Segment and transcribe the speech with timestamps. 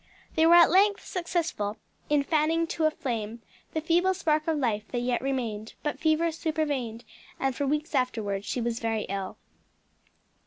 [0.33, 1.77] They were at length successful
[2.09, 6.31] in fanning to a flame the feeble spark of life that yet remained, but fever
[6.31, 7.03] supervened,
[7.39, 9.37] and for weeks afterward she was very ill.